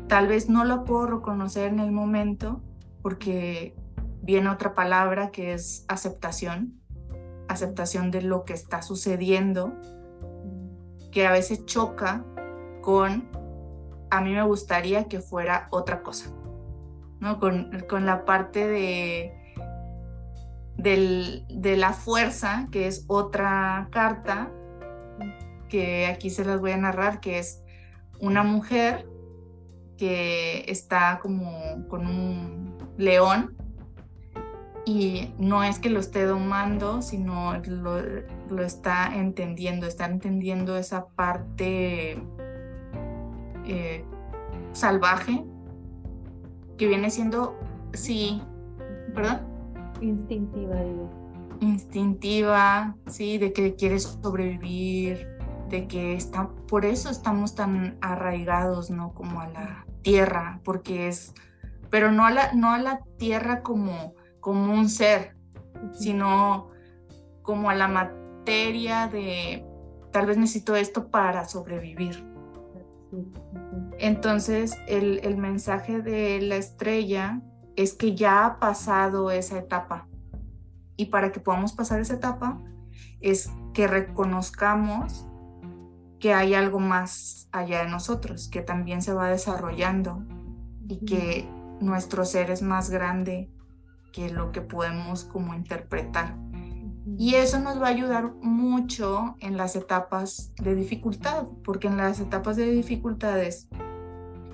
[0.08, 2.62] Tal vez no lo puedo reconocer en el momento
[3.02, 3.76] porque
[4.22, 6.80] viene otra palabra que es aceptación,
[7.48, 9.74] aceptación de lo que está sucediendo,
[11.12, 12.26] que a veces choca
[12.82, 13.27] con,
[14.10, 16.32] a mí me gustaría que fuera otra cosa,
[17.20, 17.40] ¿no?
[17.40, 17.72] Con,
[18.06, 19.34] la parte de,
[20.78, 24.52] de la fuerza, que es otra carta,
[25.70, 27.64] que aquí se las voy a narrar, que es
[28.20, 29.08] una mujer
[29.98, 33.58] que está como con un león
[34.86, 42.24] y no es que lo esté domando, sino lo, está entendiendo, está entendiendo esa parte
[43.68, 44.06] eh,
[44.74, 45.46] salvaje
[46.78, 47.60] que viene siendo,
[47.94, 48.42] sí,
[49.14, 49.46] ¿verdad?
[50.02, 51.10] Instintiva, digo.
[51.60, 55.28] Instintiva, sí, de que quiere sobrevivir,
[55.70, 59.14] de que está, por eso estamos tan arraigados, ¿no?
[59.14, 61.34] Como a la tierra, porque es,
[61.90, 64.14] pero no a la, no a la tierra como
[64.48, 65.36] como un ser,
[65.92, 66.70] sino
[67.42, 69.66] como a la materia de
[70.14, 72.26] tal vez necesito esto para sobrevivir.
[74.00, 77.42] Entonces el, el mensaje de la estrella
[77.76, 80.08] es que ya ha pasado esa etapa
[80.98, 82.60] y para que podamos pasar esa etapa
[83.22, 85.28] es que reconozcamos
[86.20, 90.26] que hay algo más allá de nosotros, que también se va desarrollando
[90.88, 91.48] y que
[91.80, 93.52] nuestro ser es más grande
[94.12, 96.36] que lo que podemos como interpretar.
[97.16, 102.20] Y eso nos va a ayudar mucho en las etapas de dificultad, porque en las
[102.20, 103.70] etapas de dificultades,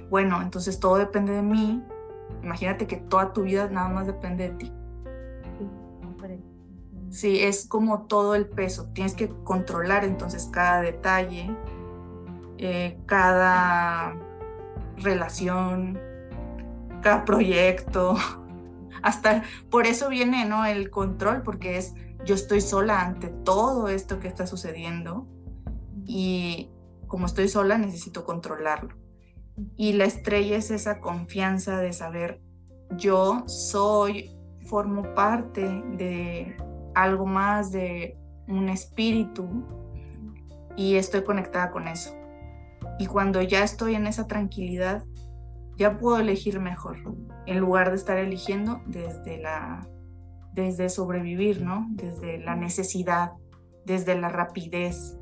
[0.09, 1.81] bueno, entonces todo depende de mí.
[2.43, 4.73] Imagínate que toda tu vida nada más depende de ti.
[7.13, 8.89] Sí, es como todo el peso.
[8.93, 11.55] Tienes que controlar entonces cada detalle,
[12.57, 14.15] eh, cada
[14.97, 15.99] relación,
[17.03, 18.15] cada proyecto,
[19.03, 20.65] hasta por eso viene, ¿no?
[20.65, 21.93] El control, porque es
[22.25, 25.27] yo estoy sola ante todo esto que está sucediendo
[26.05, 26.69] y
[27.07, 28.95] como estoy sola necesito controlarlo.
[29.75, 32.41] Y la estrella es esa confianza de saber
[32.97, 34.31] yo soy,
[34.67, 35.61] formo parte
[35.97, 36.57] de
[36.95, 39.47] algo más, de un espíritu
[40.75, 42.15] y estoy conectada con eso.
[42.99, 45.03] Y cuando ya estoy en esa tranquilidad,
[45.77, 46.97] ya puedo elegir mejor,
[47.45, 49.87] en lugar de estar eligiendo desde la
[50.53, 51.87] desde sobrevivir, ¿no?
[51.91, 53.33] Desde la necesidad,
[53.85, 55.17] desde la rapidez.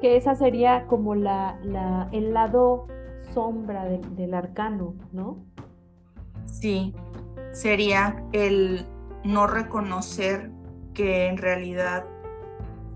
[0.00, 2.86] Que esa sería como la, la el lado
[3.32, 5.38] sombra del arcano, ¿no?
[6.44, 6.94] Sí,
[7.52, 8.86] sería el
[9.24, 10.50] no reconocer
[10.94, 12.04] que en realidad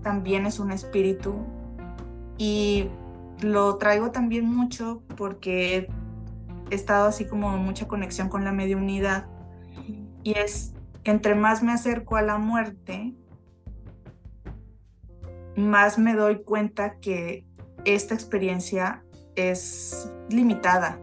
[0.01, 1.35] también es un espíritu
[2.37, 2.89] y
[3.41, 5.89] lo traigo también mucho porque
[6.71, 9.27] estado así como mucha conexión con la mediunidad.
[10.23, 13.15] Y es entre más me acerco a la muerte,
[15.55, 17.45] más me doy cuenta que
[17.85, 19.03] esta experiencia
[19.35, 20.99] es limitada.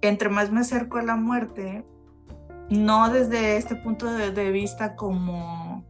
[0.00, 1.84] Entre más me acerco a la muerte,
[2.70, 5.84] no desde este punto de, vista como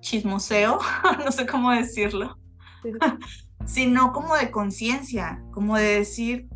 [0.00, 0.78] chismoseo,
[1.24, 2.38] no sé cómo decirlo,
[3.68, 6.48] sino como de conciencia, como de decir,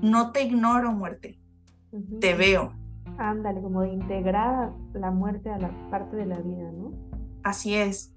[0.00, 1.40] no te ignoro muerte,
[2.20, 2.72] te veo.
[3.18, 6.92] Ándale, como de integrar la muerte a la parte de la vida, ¿no?
[7.42, 8.14] Así es,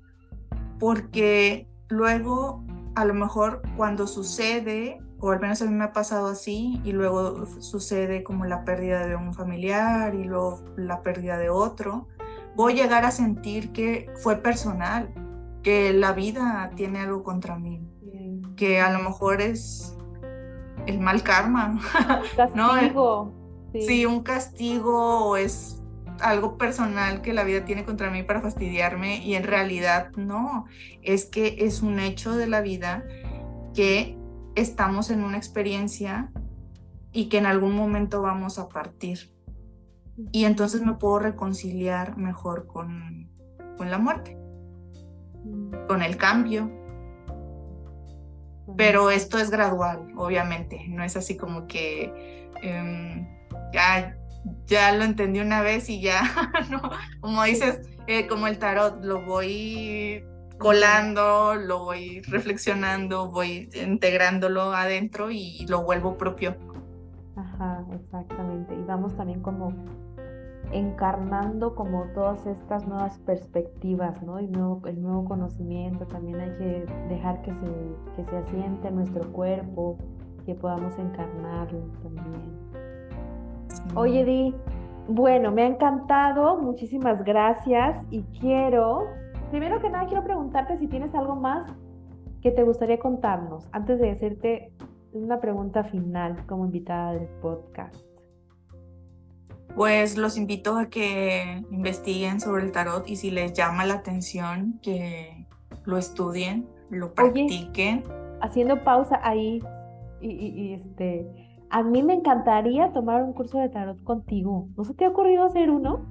[0.79, 2.63] porque luego
[2.95, 6.91] a lo mejor cuando sucede, o al menos a mí me ha pasado así, y
[6.91, 12.07] luego sucede como la pérdida de un familiar y luego la pérdida de otro,
[12.55, 15.11] voy a llegar a sentir que fue personal,
[15.63, 17.81] que la vida tiene algo contra mí,
[18.55, 19.97] que a lo mejor es
[20.85, 21.79] el mal karma.
[22.35, 23.33] Castigo.
[23.73, 24.05] Sí.
[24.05, 25.81] un castigo o es
[26.19, 30.65] algo personal que la vida tiene contra mí para fastidiarme y en realidad no,
[31.01, 33.03] es que es un hecho de la vida
[33.73, 34.15] que
[34.55, 36.31] estamos en una experiencia
[37.11, 39.31] y que en algún momento vamos a partir.
[40.31, 43.29] Y entonces me puedo reconciliar mejor con,
[43.77, 44.37] con la muerte,
[45.87, 46.71] con el cambio.
[48.77, 53.27] Pero esto es gradual, obviamente, no es así como que em,
[53.71, 54.15] ya
[54.65, 56.21] ya lo entendí una vez y ya,
[56.69, 56.81] ¿no?
[57.21, 60.23] Como dices, eh, como el tarot, lo voy
[60.57, 66.55] colando, lo voy reflexionando, voy integrándolo adentro y lo vuelvo propio.
[67.35, 68.73] Ajá, exactamente.
[68.75, 69.73] Y vamos también como
[70.73, 74.39] encarnando como todas estas nuevas perspectivas, ¿no?
[74.39, 77.65] Y nuevo, el nuevo conocimiento, también hay que dejar que se,
[78.15, 79.97] que se asiente en nuestro cuerpo,
[80.45, 82.73] que podamos encarnarlo también.
[83.95, 84.55] Oye, Di,
[85.07, 89.07] bueno, me ha encantado, muchísimas gracias y quiero,
[89.51, 91.71] primero que nada, quiero preguntarte si tienes algo más
[92.41, 94.73] que te gustaría contarnos antes de hacerte
[95.13, 98.12] una pregunta final como invitada del podcast.
[99.75, 104.79] Pues los invito a que investiguen sobre el tarot y si les llama la atención,
[104.83, 105.47] que
[105.85, 108.03] lo estudien, lo practiquen.
[108.41, 109.63] haciendo pausa ahí
[110.21, 114.67] y, y este, a mí me encantaría tomar un curso de tarot contigo.
[114.77, 116.05] ¿No se te ha ocurrido hacer uno?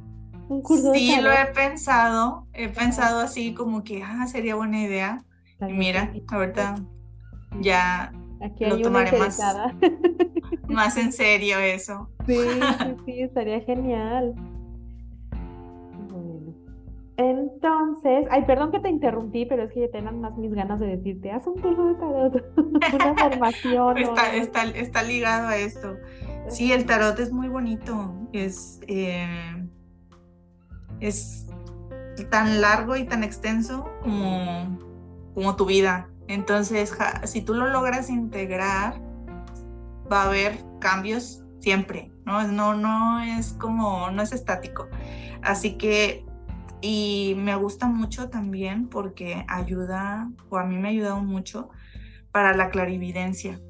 [0.49, 1.25] Un curso sí, de tarot?
[1.25, 2.47] lo he pensado.
[2.53, 5.25] He pensado así como que, ah, sería buena idea.
[5.61, 6.75] y mira, ahorita
[7.61, 9.41] ya Aquí lo tomaré más,
[10.69, 12.09] más en serio eso.
[12.27, 14.35] Sí, sí, sí, estaría genial.
[17.17, 20.97] Entonces, ay, perdón que te interrumpí, pero es que ya tengan más mis ganas de
[20.97, 22.57] decirte, haz un curso de tarot,
[22.95, 23.99] una formación.
[23.99, 25.97] está, está, está, ligado a esto.
[26.49, 29.29] Sí, el tarot es muy bonito, es, eh,
[31.01, 31.47] es
[32.31, 34.79] tan largo y tan extenso como,
[35.35, 36.09] como tu vida.
[36.33, 39.01] Entonces, si tú lo logras integrar,
[40.11, 42.47] va a haber cambios siempre, ¿no?
[42.49, 44.89] No, no es como, no es estático.
[45.43, 46.25] Así que
[46.83, 51.71] y me gusta mucho también porque ayuda, o a mí me ha ayudado mucho
[52.33, 53.61] para la clarividencia,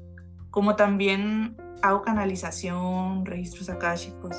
[0.49, 4.35] como también hago canalización, registros akáshicos.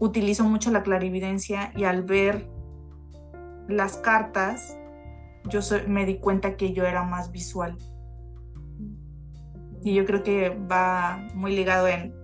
[0.00, 2.46] Utilizo mucho la clarividencia y al ver
[3.68, 4.77] las cartas,
[5.44, 7.76] yo me di cuenta que yo era más visual.
[9.82, 12.14] Y yo creo que va muy ligado en,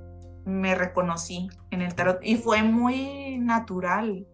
[0.44, 4.26] me reconocí en el tarot y fue muy natural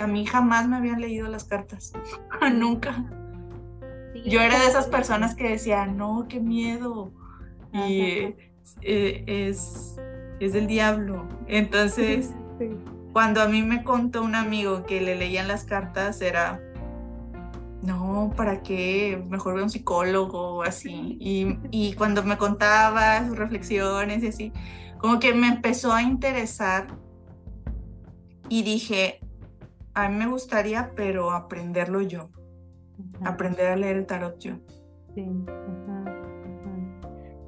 [0.00, 1.92] a mí jamás me habían leído las cartas,
[2.54, 3.04] nunca.
[4.24, 7.12] Yo era de esas personas que decían, no, qué miedo.
[7.72, 8.34] Y
[8.82, 9.96] eh, es,
[10.40, 11.28] es del diablo.
[11.46, 12.34] Entonces,
[13.12, 16.60] cuando a mí me contó un amigo que le leían las cartas, era,
[17.82, 19.22] no, ¿para qué?
[19.28, 21.16] Mejor ve un psicólogo o así.
[21.20, 24.52] Y, y cuando me contaba sus reflexiones y así,
[24.98, 26.88] como que me empezó a interesar
[28.48, 29.20] y dije,
[29.94, 32.30] a mí me gustaría, pero aprenderlo yo,
[33.24, 34.54] aprender a leer el tarot yo.
[35.14, 35.26] Sí.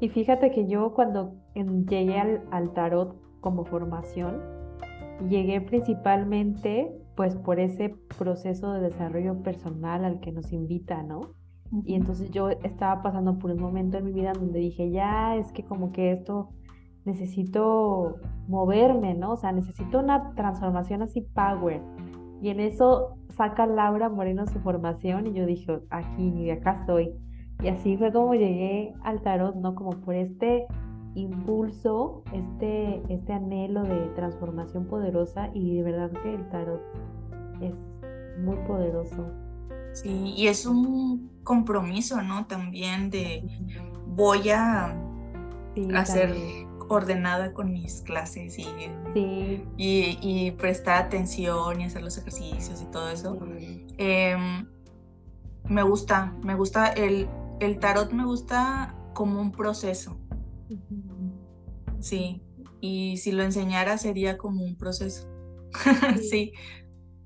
[0.00, 2.18] Y fíjate que yo cuando llegué
[2.50, 4.40] al, tarot como formación,
[5.28, 11.34] llegué principalmente pues por ese proceso de desarrollo personal al que nos invita, ¿no?
[11.84, 15.52] Y entonces yo estaba pasando por un momento en mi vida donde dije, ya es
[15.52, 16.50] que como que esto
[17.04, 18.16] necesito
[18.48, 19.32] moverme, ¿no?
[19.32, 21.80] O sea, necesito una transformación así power.
[22.42, 27.14] Y en eso saca Laura Moreno su formación y yo dije, aquí, acá estoy.
[27.62, 29.74] Y así fue como llegué al tarot, ¿no?
[29.74, 30.66] Como por este
[31.14, 36.82] impulso, este, este anhelo de transformación poderosa y de verdad que el tarot
[37.60, 37.74] es
[38.38, 39.30] muy poderoso.
[39.92, 42.46] Sí, y es un compromiso, ¿no?
[42.46, 43.44] También de
[44.06, 44.96] voy a
[45.94, 46.34] hacer
[46.88, 53.38] ordenada con mis clases y, y, prestar atención y hacer los ejercicios y todo eso.
[53.96, 54.66] Em,
[55.68, 57.28] me gusta, me gusta el,
[57.60, 60.16] el tarot, me gusta como un proceso.
[61.98, 62.42] Sí,
[62.80, 65.28] y si lo enseñara sería como un proceso.
[66.20, 66.52] sí.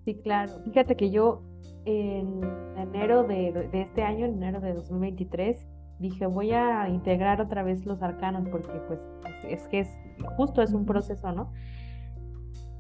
[0.05, 0.15] sí.
[0.23, 0.53] claro.
[0.65, 1.43] Fíjate que yo
[1.85, 2.41] en
[2.77, 5.67] enero de, de, este año, en enero de 2023,
[5.99, 9.01] dije voy a integrar otra vez los arcanos porque pues
[9.45, 9.89] es, es que es
[10.37, 11.53] justo es un proceso, ¿no?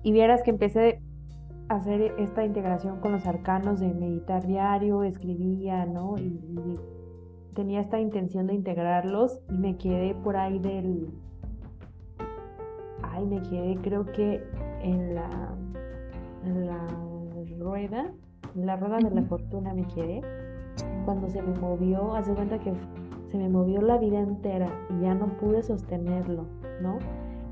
[0.02, 1.00] Y vieras que empecé
[1.68, 6.18] a hacer esta integración con los arcanos de meditar diario, escribía, ¿no?
[6.18, 6.40] Y,
[7.54, 11.08] tenía esta intención de integrarlos y me quedé por ahí del...
[13.02, 14.42] Ay, me quedé creo que
[14.82, 15.54] en la,
[16.44, 16.86] en la
[17.58, 18.12] rueda,
[18.54, 20.20] en la rueda de la fortuna me quedé.
[21.04, 22.72] Cuando se me movió, hace cuenta que
[23.30, 26.44] se me movió la vida entera y ya no pude sostenerlo,
[26.82, 26.98] ¿no?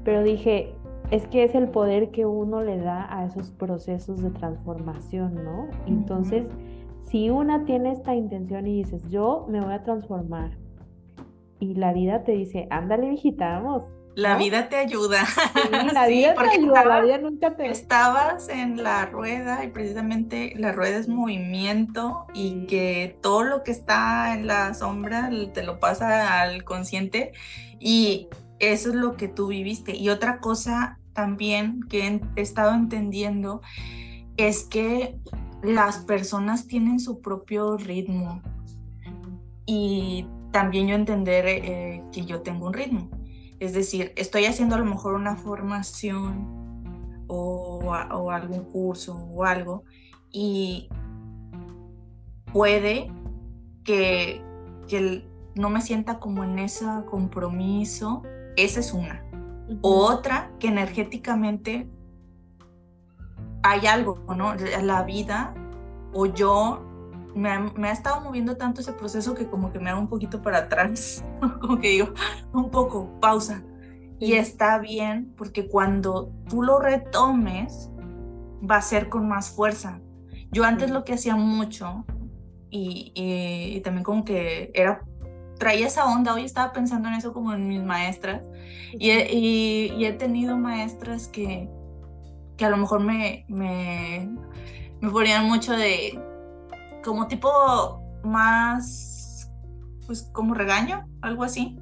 [0.05, 0.75] Pero dije,
[1.11, 5.69] es que es el poder que uno le da a esos procesos de transformación, ¿no?
[5.87, 6.49] Entonces,
[7.13, 10.57] si una tiene esta intención y dices, yo me voy a transformar,
[11.61, 13.85] y la vida te dice, ándale, hijita, vamos.
[14.15, 15.25] La vida te ayuda.
[15.27, 17.71] Sí, la vida te ayuda, la vida nunca te...
[17.71, 23.71] Estabas en la rueda y precisamente la rueda es movimiento y que todo lo que
[23.71, 27.33] está en la sombra te lo pasa al consciente
[27.79, 29.95] y eso es lo que tú viviste.
[29.97, 33.61] Y otra cosa también que he estado entendiendo
[34.37, 35.21] es que
[35.63, 38.43] las personas tienen su propio ritmo
[39.65, 43.09] y también yo entender eh, que yo tengo un ritmo.
[43.61, 49.85] Es decir, estoy haciendo a lo mejor una formación o, o algún curso o algo
[50.31, 50.89] y
[52.53, 53.11] puede
[53.85, 54.43] que,
[54.89, 58.23] que no me sienta como en ese compromiso
[58.57, 59.25] esa es una.
[59.81, 61.89] Otra, que energéticamente
[63.63, 64.55] hay algo, ¿no?
[64.83, 65.55] La vida
[66.13, 66.89] o yo
[67.35, 70.59] me ha, estado moviendo tanto ese proceso que como que me hago un poquito para
[70.59, 71.25] atrás,
[71.61, 72.13] como que digo,
[72.53, 73.63] un poco, pausa.
[74.19, 77.91] Y está bien porque cuando tú lo retomes,
[78.69, 80.01] va a ser con más fuerza.
[80.53, 82.05] Yo antes lo que hacía mucho
[82.71, 85.03] y, y también como que era
[85.63, 88.43] traía esa onda, hoy estaba pensando en eso como en mis maestras
[88.99, 89.11] y
[90.05, 91.69] he, tenido maestras que,
[92.57, 94.29] que a lo mejor me, me,
[95.01, 96.21] me ponían mucho de
[97.03, 99.51] como tipo más,
[100.07, 101.79] pues como regaño, algo así.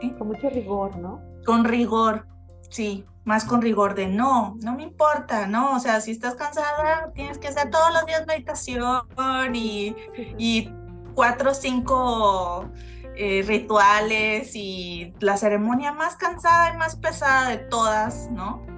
[0.00, 1.22] Sí, con mucho rigor, ¿no?
[1.46, 2.26] Con rigor,
[2.70, 5.76] sí, más con rigor de no, no me importa, ¿no?
[5.76, 9.06] O sea, si estás cansada, tienes que hacer todos los días meditación
[9.54, 9.94] y,
[10.38, 10.70] y
[11.14, 12.68] cuatro o cinco
[13.16, 18.73] eh, rituales y la ceremonia más cansada y más pesada de todas, ¿no?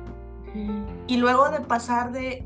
[1.07, 2.43] Y luego de pasar de,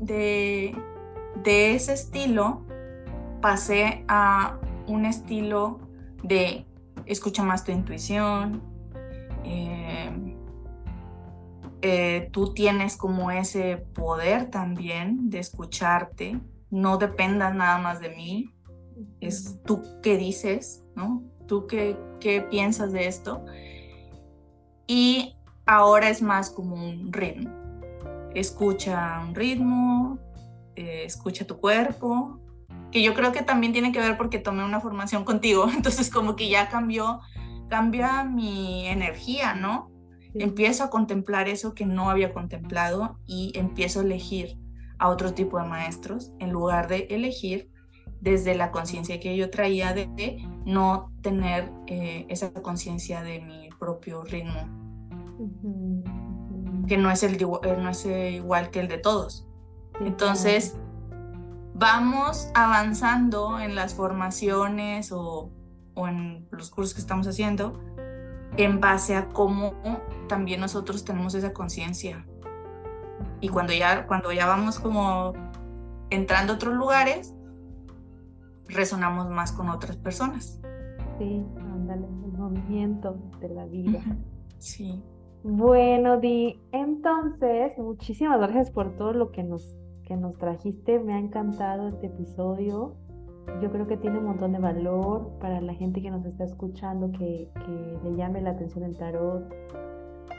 [1.43, 2.65] de, ese estilo,
[3.41, 5.79] pasé a un estilo
[6.23, 6.65] de
[7.05, 8.61] escucha más tu intuición,
[9.43, 10.35] em,
[11.81, 16.39] eh, tú tienes como ese poder también de escucharte,
[16.69, 18.53] no dependas nada más de mí,
[19.19, 21.23] es tú qué dices, ¿no?
[21.47, 23.43] Tú qué, qué piensas de esto.
[24.87, 25.35] Y
[25.65, 27.60] ahora es más como un ritmo.
[28.35, 30.19] Escucha un ritmo,
[30.75, 32.39] eh, escucha tu cuerpo,
[32.91, 36.35] que yo creo que también tiene que ver porque tomé una formación contigo, entonces como
[36.35, 37.21] que ya cambió,
[37.69, 39.89] cambia mi energía, ¿no?
[40.33, 44.57] Empiezo a contemplar eso que no había contemplado y empiezo a elegir
[44.97, 47.69] a otro tipo de maestros en lugar de elegir
[48.21, 54.23] desde la conciencia que yo traía de no tener eh, esa conciencia de mi propio
[54.23, 54.69] ritmo,
[56.91, 59.47] que no es, el, eh, no es igual que el de todos.
[60.01, 60.77] Entonces,
[61.73, 65.49] vamos avanzando en las formaciones o,
[65.93, 67.79] o en los cursos que estamos haciendo
[68.57, 69.73] en base a cómo
[70.27, 72.27] también nosotros tenemos esa conciencia.
[73.39, 75.31] Y cuando ya, cuando ya vamos como
[76.09, 77.33] entrando a otros lugares,
[78.67, 80.59] resonamos más con otras personas.
[81.17, 84.01] Sí, ándale, el movimiento de la vida.
[84.57, 85.01] Sí.
[85.43, 89.75] Bueno, Di, entonces, muchísimas gracias por todo lo que nos,
[90.05, 90.99] que nos trajiste.
[90.99, 92.93] Me ha encantado este episodio.
[93.59, 97.11] Yo creo que tiene un montón de valor para la gente que nos está escuchando,
[97.11, 99.51] que, que le llame la atención el tarot,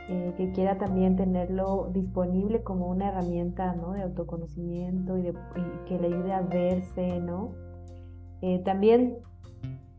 [0.09, 3.92] eh, que quiera también tenerlo disponible como una herramienta ¿no?
[3.92, 5.32] de autoconocimiento y,
[5.86, 7.50] que le ayude a verse, ¿no?
[8.40, 9.18] Eh, también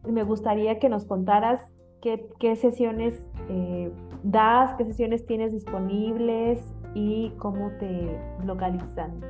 [0.07, 1.61] me gustaría que nos contaras
[2.03, 3.15] qué, sesiones
[3.49, 3.91] eh,
[4.23, 6.59] das, qué sesiones tienes disponibles
[6.93, 9.21] y cómo te localizan.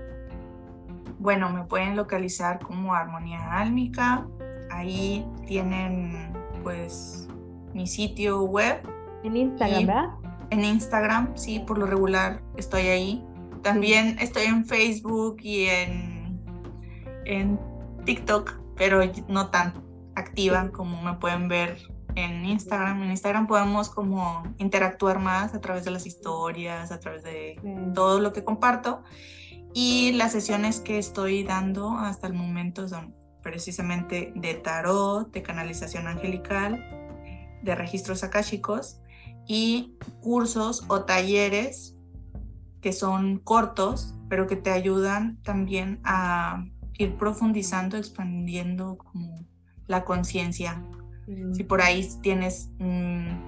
[1.19, 4.27] bueno, me pueden localizar como Armonía Álmica.
[4.71, 7.29] Ahí tienen pues
[7.73, 8.81] mi sitio web.
[9.23, 10.09] En Instagram, ¿verdad?
[10.49, 13.23] En Instagram, sí, por lo regular estoy ahí.
[13.61, 16.41] También estoy en Facebook y en,
[17.25, 17.59] en
[18.03, 18.99] TikTok, pero
[19.29, 19.73] no tan
[20.15, 21.77] activa como me pueden ver
[22.15, 23.03] en Instagram.
[23.03, 27.59] En Instagram podemos como interactuar más a través de las historias, a través de
[27.93, 29.03] todo lo que comparto.
[29.73, 36.07] Y las sesiones que estoy dando hasta el momento son precisamente de tarot, de canalización
[36.07, 36.83] angelical,
[37.61, 38.99] de registros akáshicos
[39.47, 41.95] y cursos o talleres
[42.81, 46.65] que son cortos, pero que te ayudan también a
[46.97, 49.45] ir profundizando, expandiendo como
[49.87, 50.83] la conciencia.
[51.53, 52.71] Si por ahí tienes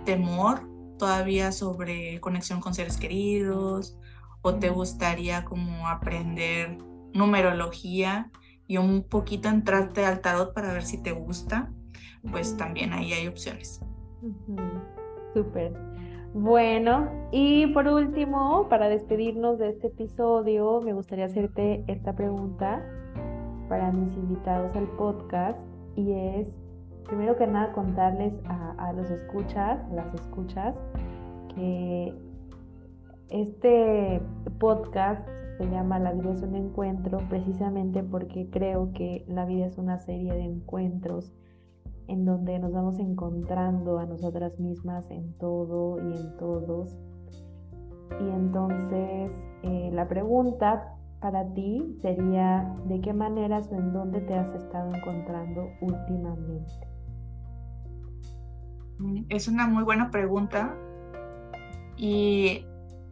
[0.05, 0.61] temor
[0.97, 3.97] todavía sobre conexión con seres queridos
[4.41, 6.77] o te gustaría como aprender
[7.13, 8.31] numerología
[8.67, 11.71] y un poquito entrarte al tarot para ver si te gusta,
[12.31, 13.81] pues también ahí hay opciones.
[15.33, 15.73] Súper.
[16.33, 22.85] Bueno, y por último, para despedirnos de este episodio, me gustaría hacerte esta pregunta
[23.69, 25.57] para mis invitados al podcast
[25.95, 26.53] y es,
[27.05, 30.75] primero que nada, contarles a, los escuchas, a las escuchas,
[31.55, 32.13] que
[33.29, 34.21] este
[34.59, 35.27] podcast
[35.57, 39.99] se llama La vida es un encuentro precisamente porque creo que la vida es una
[39.99, 41.33] serie de encuentros
[42.07, 46.95] en donde nos vamos encontrando a nosotras mismas en todo y en todos.
[48.19, 49.31] Y entonces
[49.63, 54.93] eh, la pregunta para ti sería de qué maneras o en dónde te has estado
[54.93, 56.94] encontrando últimamente.
[59.29, 60.75] Es una muy buena pregunta
[61.97, 62.65] y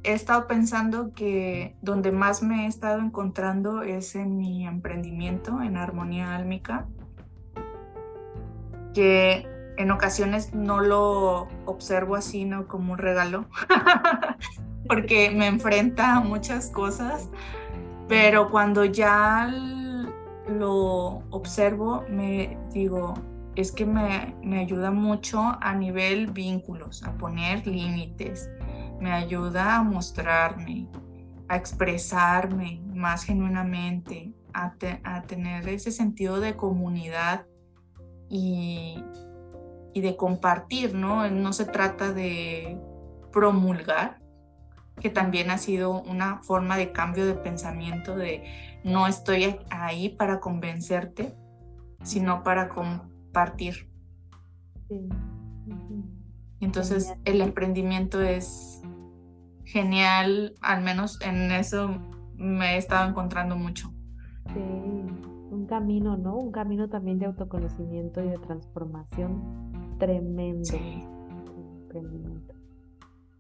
[0.03, 5.77] he estado pensando que donde más me he estado encontrando es en mi emprendimiento en
[5.77, 6.88] Armonía Álmica,
[8.93, 12.67] que en ocasiones no lo observo así, ¿no?
[12.67, 13.45] Como un regalo,
[14.88, 17.29] porque me enfrenta a muchas cosas
[18.07, 19.51] pero cuando ya
[20.47, 23.13] lo observo, me digo,
[23.56, 28.49] es que me, ayuda mucho a nivel vínculos, a poner límites,
[28.99, 30.88] me ayuda a mostrarme,
[31.47, 34.74] a expresarme más genuinamente, a,
[35.28, 37.45] tener ese sentido de comunidad
[38.30, 39.04] y,
[39.93, 41.30] y, de compartir, ¿no?
[41.30, 42.80] No se trata de
[43.32, 44.20] promulgar,
[44.99, 48.43] que también ha sido una forma de cambio de pensamiento de
[48.84, 51.36] no estoy ahí para convencerte,
[52.04, 52.70] sino para
[53.34, 53.88] compartir.
[56.59, 58.81] Entonces el emprendimiento es
[59.65, 61.89] genial, al menos en eso
[62.36, 63.91] me he estado encontrando mucho.
[64.53, 66.38] Sí, un camino, ¿no?
[66.38, 70.65] Un camino también de autoconocimiento y de transformación tremendo.
[70.65, 71.03] Sí.
[71.81, 72.53] Emprendimiento.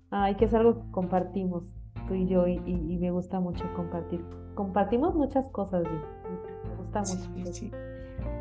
[0.09, 1.65] Ay, que es algo que compartimos
[2.07, 2.57] tú y yo y,
[2.97, 4.25] me gusta mucho compartir.
[4.55, 6.69] Compartimos muchas cosas, Di.
[6.69, 7.92] Me gusta mucho.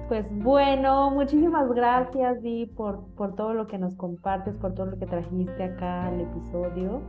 [0.09, 4.99] Pues bueno, muchísimas gracias, Di, por, por todo lo que nos compartes, por todo lo
[4.99, 7.01] que trajiste acá al episodio.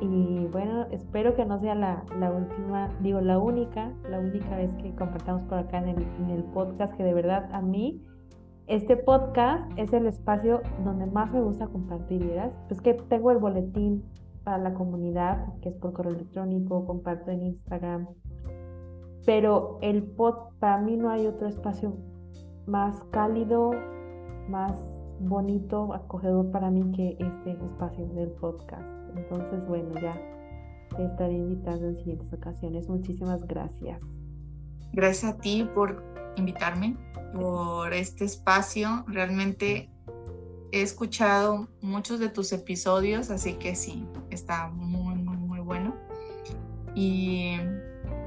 [0.00, 4.72] Y bueno, espero que no sea la, la, última, digo, la única, la única vez
[4.74, 8.00] que compartamos por acá en el, en el podcast, que de verdad a mí
[8.68, 12.52] este podcast es el espacio donde más me gusta compartir ideas.
[12.68, 14.04] Pues que tengo el boletín
[14.44, 18.08] para la comunidad, que es por correo electrónico, comparto en Instagram.
[19.28, 21.94] Pero el pod, para mí no hay otro espacio
[22.66, 23.72] más cálido,
[24.48, 24.72] más
[25.20, 28.86] bonito, acogedor para mí que este espacio del podcast.
[29.14, 30.18] Entonces, bueno, ya
[30.96, 32.88] te estaré invitando en siguientes ocasiones.
[32.88, 34.00] Muchísimas gracias.
[34.94, 36.02] Gracias a ti por
[36.36, 36.96] invitarme,
[37.34, 39.04] por este espacio.
[39.08, 39.90] Realmente
[40.72, 45.94] he escuchado muchos de tus episodios, así que sí, está muy, muy, muy bueno.
[46.94, 47.58] Y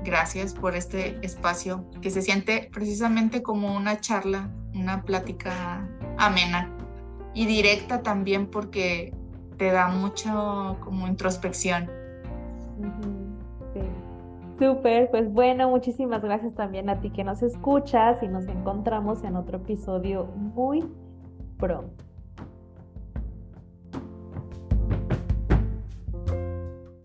[0.03, 5.87] gracias por este espacio que se siente precisamente como una charla, una plática
[6.17, 6.69] amena
[7.33, 9.13] y directa también porque
[9.57, 11.89] te da mucho como introspección.
[14.59, 19.35] Súper, pues bueno, muchísimas gracias también a ti que nos escuchas y nos encontramos en
[19.35, 20.85] otro episodio muy
[21.57, 22.11] pronto.